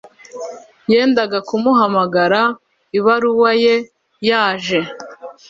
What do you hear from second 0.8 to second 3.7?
Yendaga kumuhamagara ibaruwa